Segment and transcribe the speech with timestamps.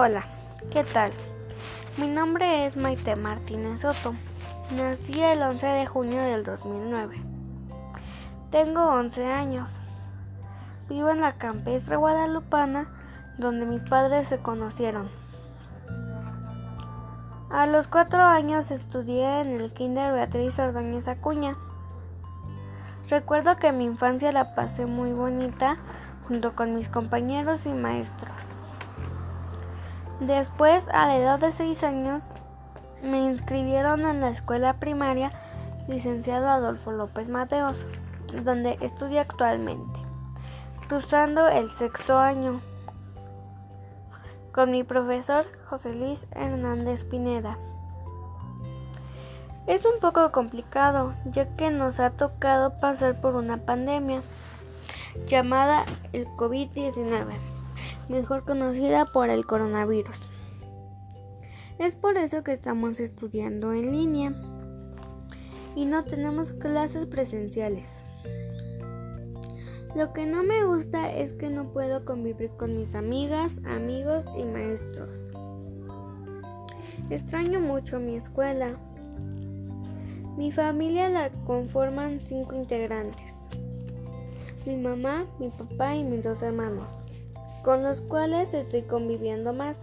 [0.00, 0.26] Hola,
[0.70, 1.10] ¿qué tal?
[1.96, 4.14] Mi nombre es Maite Martínez Soto.
[4.76, 7.20] Nací el 11 de junio del 2009.
[8.52, 9.68] Tengo 11 años.
[10.88, 12.86] Vivo en la campestre guadalupana
[13.38, 15.10] donde mis padres se conocieron.
[17.50, 21.56] A los cuatro años estudié en el Kinder Beatriz Ordóñez Acuña.
[23.10, 25.76] Recuerdo que mi infancia la pasé muy bonita
[26.28, 28.47] junto con mis compañeros y maestros.
[30.20, 32.24] Después, a la edad de seis años,
[33.02, 35.30] me inscribieron en la escuela primaria
[35.86, 37.76] licenciado Adolfo López Mateos,
[38.42, 40.00] donde estudio actualmente,
[40.88, 42.60] cursando el sexto año,
[44.52, 47.56] con mi profesor José Luis Hernández Pineda.
[49.68, 54.22] Es un poco complicado, ya que nos ha tocado pasar por una pandemia
[55.28, 57.57] llamada el COVID-19
[58.08, 60.16] mejor conocida por el coronavirus.
[61.78, 64.34] Es por eso que estamos estudiando en línea
[65.76, 67.90] y no tenemos clases presenciales.
[69.94, 74.44] Lo que no me gusta es que no puedo convivir con mis amigas, amigos y
[74.44, 75.10] maestros.
[77.10, 78.76] Extraño mucho mi escuela.
[80.36, 83.32] Mi familia la conforman cinco integrantes.
[84.66, 86.86] Mi mamá, mi papá y mis dos hermanos
[87.62, 89.76] con los cuales estoy conviviendo más.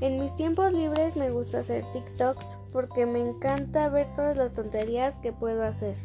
[0.00, 5.16] En mis tiempos libres me gusta hacer TikToks porque me encanta ver todas las tonterías
[5.18, 5.96] que puedo hacer.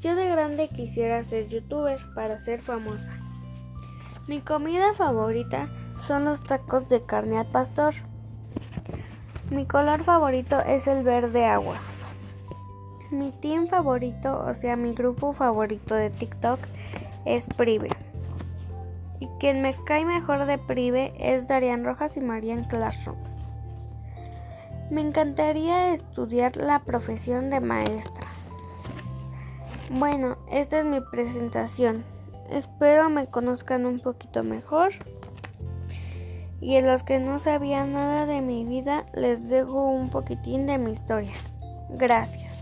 [0.00, 3.18] Yo de grande quisiera ser youtuber para ser famosa.
[4.26, 5.68] Mi comida favorita
[6.06, 7.94] son los tacos de carne al pastor.
[9.50, 11.76] Mi color favorito es el verde agua.
[13.10, 16.60] Mi team favorito, o sea, mi grupo favorito de TikTok
[17.24, 17.88] es Prive.
[19.20, 23.18] Y quien me cae mejor de Prive es Darian Rojas y Marian Classroom.
[24.90, 28.26] Me encantaría estudiar la profesión de maestra.
[29.90, 32.04] Bueno, esta es mi presentación.
[32.50, 34.92] Espero me conozcan un poquito mejor.
[36.60, 40.78] Y a los que no sabían nada de mi vida, les dejo un poquitín de
[40.78, 41.34] mi historia.
[41.90, 42.57] Gracias.